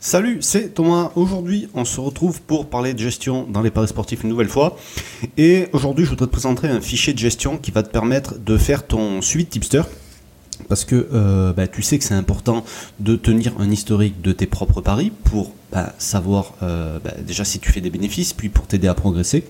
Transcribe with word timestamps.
Salut, 0.00 0.38
c'est 0.42 0.74
Thomas. 0.74 1.10
Aujourd'hui, 1.16 1.68
on 1.74 1.84
se 1.84 2.00
retrouve 2.00 2.40
pour 2.42 2.66
parler 2.66 2.94
de 2.94 3.00
gestion 3.00 3.48
dans 3.50 3.62
les 3.62 3.72
paris 3.72 3.88
sportifs 3.88 4.22
une 4.22 4.28
nouvelle 4.28 4.48
fois. 4.48 4.76
Et 5.36 5.66
aujourd'hui, 5.72 6.04
je 6.04 6.10
voudrais 6.10 6.26
te 6.26 6.30
présenter 6.30 6.68
un 6.68 6.80
fichier 6.80 7.12
de 7.12 7.18
gestion 7.18 7.58
qui 7.58 7.72
va 7.72 7.82
te 7.82 7.90
permettre 7.90 8.38
de 8.38 8.56
faire 8.56 8.86
ton 8.86 9.20
suivi 9.22 9.44
de 9.44 9.50
tipster. 9.50 9.82
Parce 10.68 10.84
que 10.84 11.08
euh, 11.12 11.52
bah, 11.52 11.66
tu 11.66 11.82
sais 11.82 11.98
que 11.98 12.04
c'est 12.04 12.14
important 12.14 12.64
de 13.00 13.16
tenir 13.16 13.54
un 13.58 13.68
historique 13.72 14.20
de 14.20 14.30
tes 14.30 14.46
propres 14.46 14.80
paris 14.80 15.10
pour 15.24 15.52
bah, 15.72 15.92
savoir 15.98 16.54
euh, 16.62 17.00
bah, 17.02 17.14
déjà 17.26 17.44
si 17.44 17.58
tu 17.58 17.72
fais 17.72 17.80
des 17.80 17.90
bénéfices, 17.90 18.32
puis 18.32 18.50
pour 18.50 18.68
t'aider 18.68 18.86
à 18.86 18.94
progresser. 18.94 19.44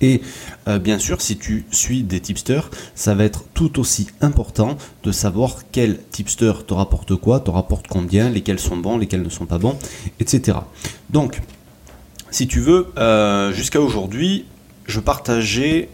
Et 0.00 0.20
euh, 0.68 0.78
bien 0.78 0.98
sûr, 0.98 1.20
si 1.20 1.36
tu 1.36 1.64
suis 1.70 2.02
des 2.02 2.20
tipsters, 2.20 2.70
ça 2.94 3.14
va 3.14 3.24
être 3.24 3.44
tout 3.54 3.78
aussi 3.80 4.08
important 4.20 4.76
de 5.02 5.12
savoir 5.12 5.58
quel 5.72 5.98
tipster 6.10 6.52
te 6.66 6.74
rapporte 6.74 7.16
quoi, 7.16 7.40
te 7.40 7.50
rapporte 7.50 7.86
combien, 7.88 8.30
lesquels 8.30 8.60
sont 8.60 8.76
bons, 8.76 8.98
lesquels 8.98 9.22
ne 9.22 9.28
sont 9.28 9.46
pas 9.46 9.58
bons, 9.58 9.76
etc. 10.20 10.58
Donc, 11.10 11.40
si 12.30 12.46
tu 12.46 12.60
veux, 12.60 12.88
euh, 12.98 13.52
jusqu'à 13.52 13.80
aujourd'hui, 13.80 14.44
je 14.86 15.00
partageais 15.00 15.88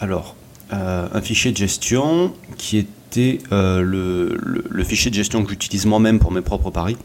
alors 0.00 0.36
euh, 0.72 1.08
un 1.12 1.20
fichier 1.20 1.52
de 1.52 1.56
gestion 1.56 2.32
qui 2.56 2.78
était 2.78 3.40
le, 3.50 4.84
fichier 4.84 5.10
de 5.10 5.16
gestion 5.16 5.44
que 5.44 5.50
j'utilise 5.50 5.84
moi-même 5.84 6.18
pour 6.18 6.32
mes 6.32 6.40
propres 6.40 6.70
paris. 6.70 6.96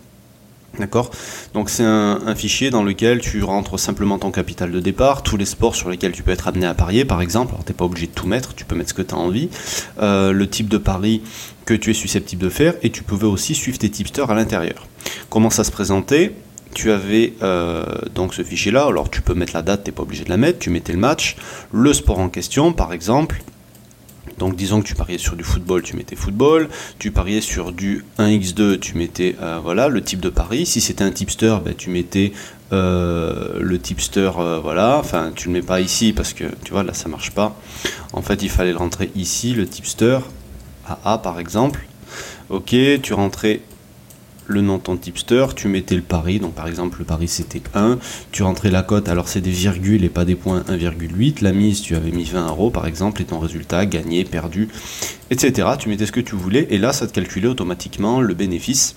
D'accord 0.80 1.10
Donc 1.54 1.70
c'est 1.70 1.84
un, 1.84 2.36
fichier 2.36 2.70
dans 2.70 2.84
lequel 2.84 3.20
tu 3.20 3.42
rentres 3.44 3.80
simplement 3.80 4.20
ton 4.20 4.32
capital 4.32 4.72
de 4.72 4.80
départ, 4.80 5.24
tous 5.24 5.38
les 5.38 5.46
sports 5.46 5.76
sur 5.76 5.90
lesquels 5.90 6.12
tu 6.12 6.22
peux 6.22 6.32
être 6.32 6.48
amené 6.48 6.68
à 6.68 6.76
parier 6.76 7.04
par 7.04 7.22
exemple, 7.22 7.54
alors 7.54 7.66
tu 7.66 7.72
n'es 7.72 7.76
pas 7.76 7.86
obligé 7.86 8.08
de 8.08 8.12
tout 8.12 8.28
mettre, 8.28 8.54
tu 8.54 8.64
peux 8.66 8.76
mettre 8.76 8.90
ce 8.90 8.94
que 8.94 9.02
tu 9.02 9.16
as 9.16 9.18
envie, 9.18 9.50
euh, 10.02 10.32
le 10.32 10.48
type 10.48 10.70
de 10.70 10.78
pari 10.78 11.24
que 11.66 11.74
tu 11.74 11.90
es 11.90 11.94
susceptible 11.94 12.44
de 12.44 12.50
faire, 12.50 12.76
et 12.84 12.92
tu 12.92 13.02
pouvais 13.02 13.26
aussi 13.26 13.56
suivre 13.56 13.80
tes 13.80 13.90
tipsters 13.90 14.30
à 14.30 14.36
l'intérieur. 14.36 14.88
Comment 15.30 15.50
ça 15.50 15.64
se 15.64 15.72
présentait? 15.72 16.34
Tu 16.74 16.92
avais 16.92 17.34
euh, 17.42 17.84
donc 18.14 18.36
ce 18.36 18.44
fichier 18.44 18.72
là, 18.72 18.86
alors 18.86 19.10
tu 19.10 19.22
peux 19.22 19.34
mettre 19.34 19.54
la 19.56 19.64
date, 19.64 19.84
tu 19.84 19.90
n'es 19.90 19.96
pas 19.96 20.04
obligé 20.04 20.26
de 20.26 20.30
la 20.30 20.38
mettre, 20.38 20.60
tu 20.60 20.70
mettais 20.70 20.94
le 20.94 21.00
match, 21.00 21.38
le 21.72 21.92
sport 21.92 22.20
en 22.20 22.30
question 22.30 22.72
par 22.72 22.94
exemple, 22.94 23.42
donc 24.38 24.56
disons 24.56 24.82
que 24.82 24.88
tu 24.88 24.96
pariais 24.96 25.18
sur 25.18 25.36
du 25.36 25.44
football, 25.44 25.82
tu 25.82 25.96
mettais 25.96 26.16
football, 26.16 26.70
tu 27.00 27.12
pariais 27.12 27.42
sur 27.42 27.72
du 27.72 28.06
1x2, 28.20 28.80
tu 28.80 28.98
mettais 28.98 29.36
euh, 29.42 29.60
voilà 29.62 29.90
le 29.90 30.02
type 30.02 30.20
de 30.20 30.30
pari. 30.30 30.66
Si 30.66 30.82
c'était 30.82 31.04
un 31.04 31.12
tipster, 31.12 31.58
ben, 31.64 31.74
tu 31.76 31.90
mettais 31.90 32.34
euh, 32.74 33.60
le 33.60 33.80
tipster, 33.80 34.32
euh, 34.38 34.60
voilà, 34.62 34.98
enfin 34.98 35.32
tu 35.36 35.48
le 35.48 35.54
mets 35.54 35.62
pas 35.62 35.82
ici 35.82 36.14
parce 36.14 36.34
que 36.34 36.46
tu 36.64 36.72
vois 36.72 36.84
là 36.84 36.94
ça 36.94 37.10
marche 37.10 37.32
pas. 37.32 37.56
En 38.14 38.22
fait 38.22 38.44
il 38.44 38.50
fallait 38.50 38.72
le 38.72 38.78
rentrer 38.78 39.12
ici, 39.16 39.54
le 39.54 39.68
tipster, 39.68 40.20
AA 41.04 41.18
par 41.18 41.40
exemple. 41.40 41.86
Ok, 42.50 42.76
tu 43.02 43.14
rentrais 43.14 43.62
le 44.48 44.80
ton 44.80 44.98
tipster, 44.98 45.46
tu 45.56 45.68
mettais 45.68 45.96
le 45.96 46.02
pari, 46.02 46.40
donc 46.40 46.54
par 46.54 46.68
exemple 46.68 47.00
le 47.00 47.06
pari 47.06 47.28
c'était 47.28 47.62
1, 47.74 48.00
tu 48.32 48.44
rentrais 48.44 48.72
la 48.72 48.84
cote, 48.84 49.10
alors 49.10 49.28
c'est 49.28 49.42
des 49.42 49.52
virgules 49.52 50.04
et 50.04 50.10
pas 50.10 50.26
des 50.26 50.36
points 50.36 50.62
1,8, 50.70 51.44
la 51.44 51.52
mise 51.52 51.82
tu 51.82 51.96
avais 51.96 52.12
mis 52.12 52.24
20 52.24 52.48
euros 52.48 52.70
par 52.70 52.88
exemple 52.88 53.22
et 53.22 53.26
ton 53.26 53.40
résultat 53.40 53.86
gagné, 53.86 54.24
perdu, 54.24 54.70
etc. 55.30 55.70
Tu 55.80 55.90
mettais 55.90 56.06
ce 56.06 56.12
que 56.12 56.20
tu 56.20 56.36
voulais 56.36 56.68
et 56.70 56.78
là 56.78 56.94
ça 56.94 57.08
te 57.08 57.14
calculait 57.14 57.48
automatiquement 57.48 58.22
le 58.22 58.34
bénéfice 58.34 58.96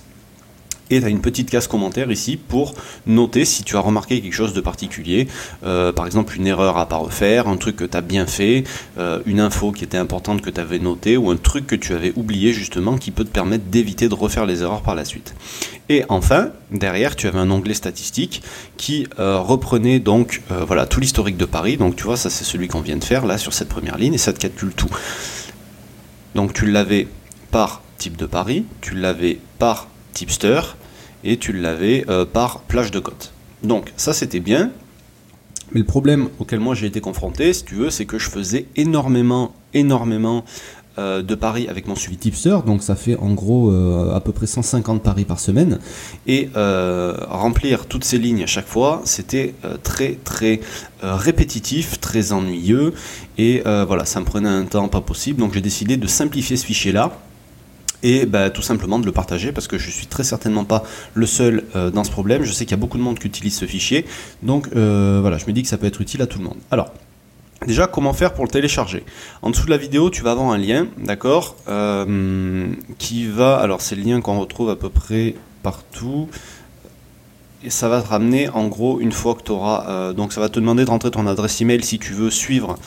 et 0.91 0.99
tu 0.99 1.05
as 1.05 1.09
une 1.09 1.21
petite 1.21 1.49
case 1.49 1.67
commentaire 1.67 2.11
ici 2.11 2.37
pour 2.37 2.75
noter 3.07 3.45
si 3.45 3.63
tu 3.63 3.77
as 3.77 3.79
remarqué 3.79 4.21
quelque 4.21 4.33
chose 4.33 4.53
de 4.53 4.61
particulier, 4.61 5.27
euh, 5.63 5.91
par 5.91 6.05
exemple 6.05 6.35
une 6.35 6.47
erreur 6.47 6.77
à 6.77 6.87
pas 6.87 6.97
refaire, 6.97 7.47
un 7.47 7.57
truc 7.57 7.77
que 7.77 7.85
tu 7.85 7.97
as 7.97 8.01
bien 8.01 8.27
fait, 8.27 8.65
euh, 8.97 9.21
une 9.25 9.39
info 9.39 9.71
qui 9.71 9.83
était 9.83 9.97
importante 9.97 10.41
que 10.41 10.49
tu 10.49 10.59
avais 10.59 10.79
notée 10.79 11.17
ou 11.17 11.31
un 11.31 11.37
truc 11.37 11.65
que 11.65 11.75
tu 11.75 11.93
avais 11.93 12.13
oublié 12.15 12.53
justement 12.53 12.97
qui 12.97 13.11
peut 13.11 13.23
te 13.23 13.29
permettre 13.29 13.65
d'éviter 13.65 14.09
de 14.09 14.13
refaire 14.13 14.45
les 14.45 14.61
erreurs 14.61 14.81
par 14.81 14.95
la 14.95 15.05
suite. 15.05 15.33
Et 15.89 16.03
enfin, 16.09 16.51
derrière, 16.71 17.15
tu 17.15 17.27
avais 17.27 17.39
un 17.39 17.49
onglet 17.51 17.73
statistique 17.73 18.43
qui 18.77 19.07
euh, 19.19 19.39
reprenait 19.39 19.99
donc 19.99 20.41
voilà 20.49 20.85
tout 20.85 20.99
l'historique 20.99 21.37
de 21.37 21.45
Paris. 21.45 21.77
Donc 21.77 21.95
tu 21.95 22.03
vois, 22.03 22.17
ça 22.17 22.29
c'est 22.29 22.43
celui 22.43 22.67
qu'on 22.67 22.81
vient 22.81 22.97
de 22.97 23.03
faire 23.03 23.25
là 23.25 23.37
sur 23.37 23.53
cette 23.53 23.69
première 23.69 23.97
ligne 23.97 24.13
et 24.13 24.17
ça 24.17 24.33
te 24.33 24.39
calcule 24.39 24.73
tout. 24.73 24.89
Donc 26.35 26.53
tu 26.53 26.65
l'avais 26.65 27.07
par 27.51 27.81
type 27.97 28.17
de 28.17 28.25
Paris, 28.25 28.65
tu 28.81 28.95
l'avais 28.95 29.39
par 29.59 29.87
tipster, 30.13 30.61
et 31.23 31.37
tu 31.37 31.53
l'avais 31.53 32.05
euh, 32.09 32.25
par 32.25 32.61
plage 32.61 32.91
de 32.91 32.99
côte. 32.99 33.31
Donc 33.63 33.91
ça 33.97 34.13
c'était 34.13 34.39
bien, 34.39 34.71
mais 35.71 35.79
le 35.79 35.85
problème 35.85 36.29
auquel 36.39 36.59
moi 36.59 36.75
j'ai 36.75 36.87
été 36.87 37.01
confronté, 37.01 37.53
si 37.53 37.63
tu 37.63 37.75
veux, 37.75 37.89
c'est 37.89 38.05
que 38.05 38.17
je 38.17 38.29
faisais 38.29 38.65
énormément, 38.75 39.53
énormément 39.73 40.43
euh, 40.97 41.21
de 41.21 41.35
paris 41.35 41.67
avec 41.69 41.87
mon 41.87 41.95
suivi 41.95 42.17
tipster, 42.17 42.57
donc 42.65 42.83
ça 42.83 42.95
fait 42.95 43.15
en 43.15 43.31
gros 43.33 43.71
euh, 43.71 44.13
à 44.13 44.19
peu 44.19 44.31
près 44.31 44.47
150 44.47 45.01
paris 45.01 45.23
par 45.23 45.39
semaine, 45.39 45.79
et 46.27 46.49
remplir 46.55 47.85
toutes 47.85 48.03
ces 48.03 48.17
lignes 48.17 48.43
à 48.43 48.47
chaque 48.47 48.67
fois, 48.67 49.01
c'était 49.05 49.53
très 49.83 50.17
très 50.23 50.59
répétitif, 51.01 51.99
très 51.99 52.33
ennuyeux, 52.33 52.93
et 53.37 53.61
voilà, 53.63 54.05
ça 54.05 54.19
me 54.19 54.25
prenait 54.25 54.49
un 54.49 54.65
temps 54.65 54.89
pas 54.89 55.01
possible, 55.01 55.39
donc 55.39 55.53
j'ai 55.53 55.61
décidé 55.61 55.97
de 55.97 56.07
simplifier 56.07 56.57
ce 56.57 56.65
fichier-là, 56.65 57.17
et 58.03 58.25
bah, 58.25 58.49
tout 58.49 58.61
simplement 58.61 58.99
de 58.99 59.05
le 59.05 59.11
partager 59.11 59.51
parce 59.51 59.67
que 59.67 59.77
je 59.77 59.89
suis 59.89 60.07
très 60.07 60.23
certainement 60.23 60.65
pas 60.65 60.83
le 61.13 61.25
seul 61.25 61.65
euh, 61.75 61.91
dans 61.91 62.03
ce 62.03 62.11
problème. 62.11 62.43
Je 62.43 62.51
sais 62.51 62.65
qu'il 62.65 62.71
y 62.71 62.79
a 62.79 62.81
beaucoup 62.81 62.97
de 62.97 63.03
monde 63.03 63.19
qui 63.19 63.27
utilise 63.27 63.55
ce 63.55 63.65
fichier, 63.65 64.05
donc 64.43 64.69
euh, 64.75 65.19
voilà, 65.21 65.37
je 65.37 65.45
me 65.45 65.51
dis 65.51 65.61
que 65.63 65.69
ça 65.69 65.77
peut 65.77 65.87
être 65.87 66.01
utile 66.01 66.21
à 66.21 66.27
tout 66.27 66.39
le 66.39 66.45
monde. 66.45 66.57
Alors. 66.71 66.91
Déjà, 67.67 67.85
comment 67.85 68.11
faire 68.11 68.33
pour 68.33 68.43
le 68.43 68.49
télécharger? 68.49 69.03
En 69.43 69.51
dessous 69.51 69.65
de 69.65 69.69
la 69.69 69.77
vidéo, 69.77 70.09
tu 70.09 70.23
vas 70.23 70.31
avoir 70.31 70.49
un 70.49 70.57
lien, 70.57 70.87
d'accord? 70.97 71.55
Euh, 71.67 72.73
Qui 72.97 73.27
va. 73.27 73.57
Alors, 73.57 73.81
c'est 73.81 73.95
le 73.95 74.01
lien 74.01 74.19
qu'on 74.19 74.39
retrouve 74.39 74.71
à 74.71 74.75
peu 74.75 74.89
près 74.89 75.35
partout. 75.61 76.27
Et 77.63 77.69
ça 77.69 77.89
va 77.89 78.01
te 78.01 78.07
ramener, 78.07 78.49
en 78.49 78.67
gros, 78.67 78.99
une 78.99 79.11
fois 79.11 79.35
que 79.35 79.43
tu 79.43 79.51
auras. 79.51 80.13
donc, 80.13 80.33
ça 80.33 80.41
va 80.41 80.49
te 80.49 80.59
demander 80.59 80.83
de 80.83 80.89
rentrer 80.89 81.11
ton 81.11 81.27
adresse 81.27 81.61
email 81.61 81.83
si 81.83 81.99
tu 81.99 82.13
veux 82.13 82.31
suivre 82.31 82.77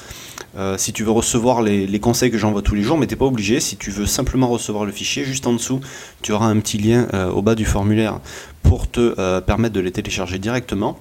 euh, 0.57 0.79
si 0.79 0.93
tu 0.93 1.03
veux 1.03 1.11
recevoir 1.11 1.63
les, 1.63 1.99
conseils 1.99 2.31
que 2.31 2.39
j'envoie 2.39 2.63
tous 2.63 2.75
les 2.75 2.83
jours, 2.83 2.97
mais 2.97 3.07
t'es 3.07 3.17
pas 3.17 3.25
obligé. 3.25 3.59
Si 3.61 3.77
tu 3.77 3.91
veux 3.91 4.07
simplement 4.07 4.49
recevoir 4.49 4.85
le 4.85 4.93
fichier, 4.93 5.25
juste 5.25 5.47
en 5.47 5.53
dessous, 5.53 5.81
tu 6.23 6.33
auras 6.33 6.47
un 6.47 6.59
petit 6.61 6.79
lien 6.79 7.09
euh, 7.13 7.31
au 7.31 7.43
bas 7.43 7.55
du 7.55 7.65
formulaire 7.65 8.21
pour 8.63 8.89
te 8.89 9.15
euh, 9.19 9.41
permettre 9.41 9.75
de 9.75 9.81
les 9.81 9.91
télécharger 9.91 10.39
directement. 10.39 10.99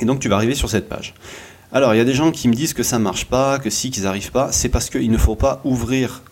Et 0.00 0.04
donc 0.04 0.20
tu 0.20 0.28
vas 0.28 0.36
arriver 0.36 0.54
sur 0.54 0.68
cette 0.68 0.88
page. 0.88 1.14
Alors 1.72 1.94
il 1.94 1.98
y 1.98 2.00
a 2.00 2.04
des 2.04 2.14
gens 2.14 2.30
qui 2.30 2.48
me 2.48 2.54
disent 2.54 2.74
que 2.74 2.82
ça 2.82 2.98
marche 2.98 3.24
pas, 3.24 3.58
que 3.58 3.70
si 3.70 3.90
qu'ils 3.90 4.04
n'arrivent 4.04 4.32
pas, 4.32 4.52
c'est 4.52 4.68
parce 4.68 4.90
qu'il 4.90 5.10
ne 5.10 5.18
faut 5.18 5.34
pas 5.34 5.60
ouvrir 5.64 6.22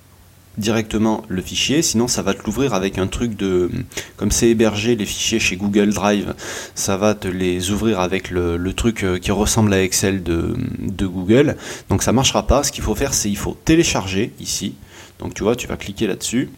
directement 0.59 1.23
le 1.29 1.43
fichier, 1.43 1.83
sinon 1.83 2.09
ça 2.09 2.23
va 2.23 2.35
te 2.35 2.45
l'ouvrir 2.45 2.75
avec 2.75 2.99
un 2.99 3.07
truc 3.07 3.37
de... 3.37 3.71
Comme 4.17 4.31
c'est 4.31 4.49
hébergé 4.49 4.97
les 4.97 5.05
fichiers 5.05 5.39
chez 5.39 5.57
Google 5.57 5.93
Drive, 5.93 6.35
ça 6.75 6.97
va 6.97 7.15
te 7.15 7.29
les 7.29 7.71
ouvrir 7.71 8.01
avec 8.01 8.31
le, 8.31 8.73
truc 8.73 9.05
euh, 9.05 9.19
qui 9.19 9.31
ressemble 9.31 9.73
à 9.73 9.83
Excel 9.83 10.23
de, 10.23 10.57
Google. 11.07 11.57
Donc 11.89 12.03
ça 12.03 12.13
marchera 12.13 12.47
pas. 12.47 12.63
Ce 12.63 12.73
qu'il 12.73 12.83
faut 12.83 12.95
faire, 12.95 13.15
c'est 13.15 13.31
il 13.31 13.37
faut 13.37 13.57
télécharger 13.65 14.33
ici. 14.41 14.75
Donc 15.19 15.35
tu 15.35 15.43
vois, 15.43 15.57
tu 15.57 15.67
vas 15.67 15.77
cliquer 15.77 16.07
là-dessus. 16.07 16.51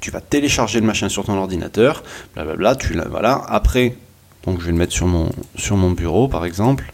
Tu 0.00 0.10
vas 0.10 0.20
télécharger 0.20 0.80
le 0.80 0.86
machin 0.86 1.08
sur 1.08 1.24
ton 1.24 1.36
ordinateur. 1.36 2.02
Blablabla. 2.34 2.76
Tu 2.76 2.98
voilà. 3.08 3.42
Après, 3.48 3.96
donc 4.44 4.60
je 4.60 4.66
vais 4.66 4.72
le 4.72 4.78
mettre 4.78 4.92
sur 4.92 5.06
mon, 5.06 5.30
sur 5.56 5.76
mon 5.76 5.90
bureau 5.90 6.28
par 6.28 6.44
exemple. 6.44 6.92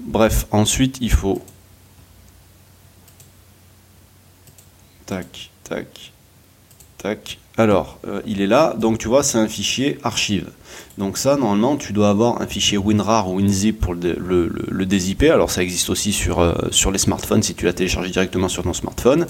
Bref, 0.00 0.46
ensuite 0.50 0.98
il 1.00 1.10
faut 1.10 1.42
Tac, 5.12 5.50
tac, 5.64 6.12
tac. 6.96 7.38
Alors, 7.58 7.98
euh, 8.06 8.22
il 8.24 8.40
est 8.40 8.46
là. 8.46 8.74
Donc, 8.78 8.96
tu 8.96 9.08
vois, 9.08 9.22
c'est 9.22 9.36
un 9.36 9.46
fichier 9.46 9.98
archive. 10.02 10.48
Donc 10.96 11.18
ça, 11.18 11.36
normalement, 11.36 11.76
tu 11.76 11.92
dois 11.92 12.08
avoir 12.08 12.40
un 12.40 12.46
fichier 12.46 12.78
WinRAR 12.78 13.28
ou 13.28 13.36
WinZip 13.36 13.78
pour 13.78 13.92
le, 13.92 14.16
le, 14.16 14.86
dézipper. 14.86 15.28
Alors, 15.28 15.50
ça 15.50 15.62
existe 15.62 15.90
aussi 15.90 16.14
sur, 16.14 16.40
euh, 16.40 16.54
sur 16.70 16.90
les 16.90 16.96
smartphones 16.96 17.42
si 17.42 17.54
tu 17.54 17.66
l'as 17.66 17.74
téléchargé 17.74 18.08
directement 18.08 18.48
sur 18.48 18.62
ton 18.62 18.72
smartphone. 18.72 19.26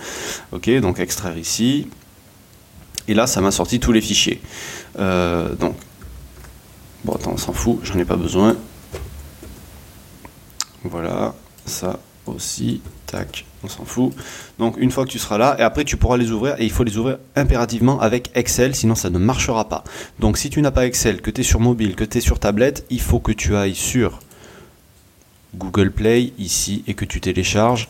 Ok, 0.53 0.71
donc 0.79 1.01
extraire 1.01 1.37
ici. 1.37 1.89
Et 3.09 3.15
là, 3.15 3.27
ça 3.27 3.41
m'a 3.41 3.51
sorti 3.51 3.81
tous 3.81 3.91
les 3.91 4.01
fichiers. 4.01 4.41
Euh, 5.01 5.53
donc, 5.57 5.75
bon, 7.05 7.15
attends, 7.15 7.33
on 7.33 7.39
s'en 7.39 7.53
fout, 7.53 7.81
j'en 7.83 7.99
ai 7.99 8.05
pas 8.05 8.15
besoin. 8.15 8.57
Voilà, 10.85 11.35
ça 11.67 11.99
aussi. 12.27 12.81
Tac, 13.07 13.45
on 13.63 13.69
s'en 13.69 13.85
fout. 13.85 14.13
Donc 14.59 14.77
une 14.79 14.91
fois 14.91 15.05
que 15.05 15.11
tu 15.11 15.19
seras 15.19 15.39
là, 15.39 15.57
et 15.59 15.63
après 15.63 15.85
tu 15.85 15.97
pourras 15.97 16.17
les 16.17 16.31
ouvrir, 16.31 16.57
et 16.59 16.65
il 16.65 16.71
faut 16.71 16.85
les 16.85 16.97
ouvrir 16.97 17.19
impérativement 17.37 18.01
avec 18.01 18.31
Excel, 18.35 18.75
sinon 18.75 18.95
ça 18.95 19.11
ne 19.11 19.19
marchera 19.19 19.69
pas. 19.69 19.85
Donc 20.19 20.39
si 20.39 20.51
tu 20.51 20.63
n'as 20.63 20.71
pas 20.71 20.87
Excel, 20.87 21.21
que 21.21 21.31
tu 21.31 21.43
es 21.43 21.45
sur 21.45 21.61
mobile, 21.61 21.95
que 21.95 22.05
tu 22.05 22.19
es 22.19 22.21
sur 22.21 22.39
tablette, 22.39 22.87
il 22.91 23.01
faut 23.01 23.21
que 23.21 23.33
tu 23.33 23.57
ailles 23.57 23.75
sur 23.75 24.21
Google 25.55 25.91
Play 25.91 26.33
ici 26.39 26.83
et 26.87 26.95
que 26.95 27.05
tu 27.05 27.21
télécharges 27.21 27.89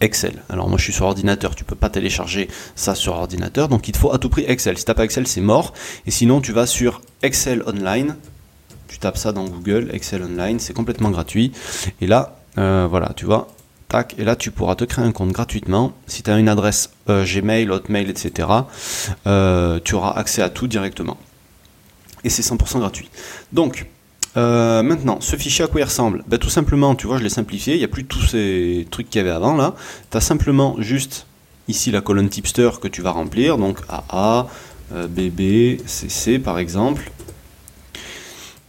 Excel. 0.00 0.42
Alors 0.48 0.68
moi 0.68 0.78
je 0.78 0.84
suis 0.84 0.92
sur 0.92 1.06
ordinateur, 1.06 1.54
tu 1.54 1.64
peux 1.64 1.74
pas 1.74 1.90
télécharger 1.90 2.48
ça 2.76 2.94
sur 2.94 3.14
ordinateur, 3.14 3.68
donc 3.68 3.88
il 3.88 3.92
te 3.92 3.98
faut 3.98 4.12
à 4.12 4.18
tout 4.18 4.30
prix 4.30 4.44
Excel. 4.46 4.78
Si 4.78 4.84
tu 4.84 4.90
n'as 4.90 4.94
pas 4.94 5.04
Excel, 5.04 5.26
c'est 5.26 5.40
mort. 5.40 5.74
Et 6.06 6.10
sinon 6.10 6.40
tu 6.40 6.52
vas 6.52 6.66
sur 6.66 7.02
Excel 7.22 7.62
Online, 7.66 8.16
tu 8.86 8.98
tapes 8.98 9.18
ça 9.18 9.32
dans 9.32 9.44
Google, 9.44 9.90
Excel 9.92 10.22
Online, 10.22 10.60
c'est 10.60 10.72
complètement 10.72 11.10
gratuit. 11.10 11.52
Et 12.00 12.06
là, 12.06 12.37
euh, 12.56 12.86
voilà, 12.88 13.12
tu 13.14 13.24
vois, 13.24 13.48
tac, 13.88 14.14
et 14.18 14.24
là 14.24 14.36
tu 14.36 14.50
pourras 14.50 14.74
te 14.74 14.84
créer 14.84 15.04
un 15.04 15.12
compte 15.12 15.32
gratuitement. 15.32 15.92
Si 16.06 16.22
tu 16.22 16.30
as 16.30 16.38
une 16.38 16.48
adresse 16.48 16.90
euh, 17.08 17.24
Gmail, 17.24 17.70
Hotmail, 17.70 18.08
etc., 18.08 18.48
euh, 19.26 19.80
tu 19.84 19.94
auras 19.94 20.12
accès 20.12 20.42
à 20.42 20.48
tout 20.48 20.66
directement. 20.66 21.16
et 22.24 22.30
c'est 22.30 22.42
100% 22.42 22.80
gratuit. 22.80 23.10
Donc, 23.52 23.86
maintenant, 24.34 25.20
ce 25.20 25.34
fichier 25.34 25.64
à 25.64 25.68
quoi 25.68 25.80
il 25.80 25.84
ressemble? 25.84 26.22
Ben, 26.28 26.38
Tout 26.38 26.48
simplement, 26.48 26.94
tu 26.94 27.08
vois, 27.08 27.18
je 27.18 27.24
l'ai 27.24 27.28
simplifié, 27.28 27.74
il 27.74 27.78
n'y 27.78 27.84
a 27.84 27.88
plus 27.88 28.04
tous 28.04 28.22
ces 28.22 28.86
trucs 28.90 29.10
qu'il 29.10 29.18
y 29.18 29.22
avait 29.22 29.34
avant 29.34 29.56
là. 29.56 29.74
Tu 30.10 30.16
as 30.16 30.20
simplement 30.20 30.76
juste 30.78 31.26
ici 31.66 31.90
la 31.90 32.00
colonne 32.00 32.28
tipster 32.28 32.70
que 32.80 32.86
tu 32.88 33.02
vas 33.02 33.10
remplir, 33.10 33.58
donc 33.58 33.78
AA, 33.88 34.46
BB, 34.92 35.80
CC 35.86 36.38
par 36.38 36.58
exemple. 36.58 37.10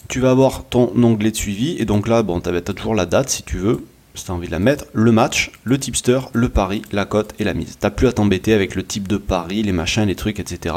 Tu 0.09 0.19
vas 0.19 0.31
avoir 0.31 0.65
ton 0.65 0.91
onglet 1.03 1.31
de 1.31 1.35
suivi, 1.35 1.77
et 1.77 1.85
donc 1.85 2.07
là, 2.07 2.23
bon, 2.23 2.41
tu 2.41 2.49
as, 2.49 2.61
toujours 2.61 2.95
la 2.95 3.05
date 3.05 3.29
si 3.29 3.43
tu 3.43 3.57
veux, 3.57 3.85
si 4.15 4.25
tu 4.25 4.31
as 4.31 4.33
envie 4.33 4.47
de 4.47 4.51
la 4.51 4.57
mettre, 4.57 4.85
le 4.93 5.11
match, 5.11 5.51
le 5.63 5.77
tipster, 5.77 6.19
le 6.33 6.49
pari, 6.49 6.81
la 6.91 7.05
cote 7.05 7.35
et 7.37 7.43
la 7.43 7.53
mise. 7.53 7.77
Tu 7.79 7.91
plus 7.91 8.07
à 8.07 8.11
t'embêter 8.11 8.53
avec 8.53 8.73
le 8.73 8.83
type 8.83 9.07
de 9.07 9.17
pari, 9.17 9.61
les 9.61 9.71
machins, 9.71 10.05
les 10.05 10.15
trucs, 10.15 10.39
etc. 10.39 10.75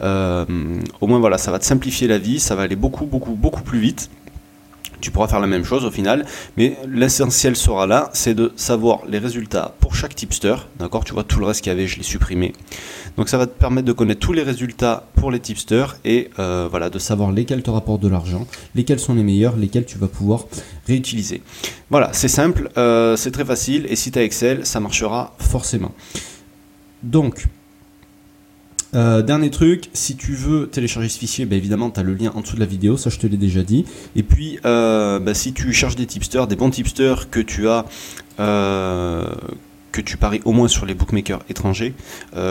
Euh, 0.00 0.44
au 1.00 1.08
moins, 1.08 1.18
voilà, 1.18 1.36
ça 1.36 1.50
va 1.50 1.58
te 1.58 1.64
simplifier 1.64 2.06
la 2.06 2.18
vie, 2.18 2.38
ça 2.38 2.54
va 2.54 2.62
aller 2.62 2.76
beaucoup, 2.76 3.06
beaucoup, 3.06 3.34
beaucoup 3.34 3.62
plus 3.62 3.80
vite 3.80 4.08
tu 5.00 5.10
pourras 5.10 5.28
faire 5.28 5.40
la 5.40 5.46
même 5.46 5.64
chose 5.64 5.84
au 5.84 5.90
final, 5.90 6.26
mais 6.56 6.76
l'essentiel 6.86 7.56
sera 7.56 7.86
là, 7.86 8.10
c'est 8.12 8.34
de 8.34 8.52
savoir 8.56 9.00
les 9.08 9.18
résultats 9.18 9.74
pour 9.80 9.94
chaque 9.94 10.14
tipster, 10.14 10.54
d'accord 10.78 11.04
Tu 11.04 11.12
vois, 11.12 11.24
tout 11.24 11.40
le 11.40 11.46
reste 11.46 11.62
qu'il 11.62 11.70
y 11.70 11.72
avait, 11.72 11.86
je 11.86 11.96
l'ai 11.96 12.02
supprimé. 12.02 12.52
Donc 13.16 13.28
ça 13.28 13.38
va 13.38 13.46
te 13.46 13.58
permettre 13.58 13.86
de 13.86 13.92
connaître 13.92 14.20
tous 14.20 14.32
les 14.32 14.42
résultats 14.42 15.06
pour 15.14 15.30
les 15.30 15.40
tipsters 15.40 15.96
et 16.04 16.30
euh, 16.38 16.68
voilà, 16.70 16.90
de 16.90 16.98
savoir 16.98 17.32
lesquels 17.32 17.62
te 17.62 17.70
rapportent 17.70 18.02
de 18.02 18.08
l'argent, 18.08 18.46
lesquels 18.74 19.00
sont 19.00 19.14
les 19.14 19.22
meilleurs, 19.22 19.56
lesquels 19.56 19.84
tu 19.84 19.98
vas 19.98 20.08
pouvoir 20.08 20.44
réutiliser. 20.86 21.42
Voilà, 21.90 22.10
c'est 22.12 22.28
simple, 22.28 22.70
euh, 22.76 23.16
c'est 23.16 23.30
très 23.30 23.44
facile, 23.44 23.86
et 23.88 23.96
si 23.96 24.12
tu 24.12 24.18
as 24.18 24.22
Excel, 24.22 24.64
ça 24.64 24.80
marchera 24.80 25.34
forcément. 25.38 25.92
Donc, 27.02 27.46
euh, 28.94 29.22
dernier 29.22 29.50
truc, 29.50 29.88
si 29.92 30.16
tu 30.16 30.34
veux 30.34 30.68
télécharger 30.68 31.08
ce 31.08 31.18
fichier, 31.18 31.44
bah, 31.44 31.56
évidemment, 31.56 31.90
tu 31.90 32.00
as 32.00 32.02
le 32.02 32.14
lien 32.14 32.32
en 32.34 32.40
dessous 32.40 32.56
de 32.56 32.60
la 32.60 32.66
vidéo, 32.66 32.96
ça 32.96 33.10
je 33.10 33.18
te 33.18 33.26
l'ai 33.26 33.36
déjà 33.36 33.62
dit. 33.62 33.84
Et 34.16 34.22
puis, 34.22 34.58
euh, 34.64 35.18
bah, 35.18 35.34
si 35.34 35.52
tu 35.52 35.72
cherches 35.72 35.96
des 35.96 36.06
tipsters, 36.06 36.46
des 36.46 36.56
bons 36.56 36.70
tipsters 36.70 37.30
que 37.30 37.40
tu 37.40 37.68
as, 37.68 37.84
euh, 38.40 39.26
que 39.92 40.00
tu 40.00 40.16
paries 40.16 40.40
au 40.44 40.52
moins 40.52 40.68
sur 40.68 40.86
les 40.86 40.94
bookmakers 40.94 41.40
étrangers, 41.48 41.94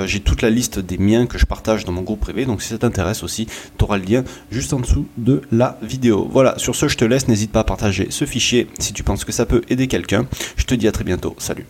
j'ai 0.06 0.20
toute 0.20 0.42
la 0.42 0.50
liste 0.50 0.80
des 0.80 0.98
miens 0.98 1.26
que 1.26 1.38
je 1.38 1.46
partage 1.46 1.86
dans 1.86 1.94
mon 1.94 2.02
groupe 2.02 2.20
privé. 2.20 2.46
Donc, 2.46 2.62
si 2.62 2.70
ça 2.70 2.78
t'intéresse 2.78 3.24
aussi, 3.24 3.48
tu 3.78 3.84
auras 3.86 3.98
le 3.98 4.04
lien 4.04 4.24
juste 4.52 4.74
en 4.74 4.80
dessous 4.80 5.08
de 5.18 5.42
la 5.52 5.80
vidéo. 5.82 6.28
Voilà, 6.30 6.58
sur 6.58 6.76
ce, 6.76 6.90
je 6.90 6.98
te 6.98 7.06
laisse. 7.06 7.30
N'hésite 7.30 7.52
pas 7.52 7.62
à 7.62 7.64
partager 7.64 8.08
ce 8.10 8.26
fichier 8.26 8.68
si 8.80 8.92
tu 8.92 9.04
penses 9.04 9.24
que 9.24 9.32
ça 9.32 9.46
peut 9.46 9.62
aider 9.70 9.88
quelqu'un. 9.88 10.28
Je 10.58 10.66
te 10.66 10.76
dis 10.76 10.88
à 10.88 10.92
très 10.92 11.06
bientôt. 11.06 11.34
Salut. 11.38 11.66